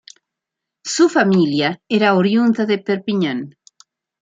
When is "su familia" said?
0.83-1.79